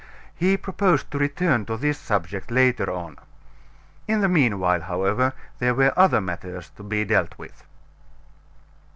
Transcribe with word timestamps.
He 0.33 0.57
proposed 0.57 1.11
to 1.11 1.19
return 1.19 1.67
to 1.67 1.77
this 1.77 1.95
subject 1.99 2.49
later 2.49 2.89
on. 2.89 3.19
In 4.07 4.21
the 4.21 4.27
mean 4.27 4.57
while, 4.59 4.81
however, 4.81 5.33
there 5.59 5.75
were 5.75 5.93
other 5.95 6.19
matters 6.19 6.71
to 6.77 6.81
be 6.81 7.05
dealt 7.05 7.37
with. 7.37 7.63